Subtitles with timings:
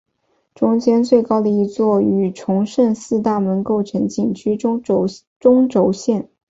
[0.55, 6.27] 中间最高的一座与崇圣寺大门构成景区中轴线。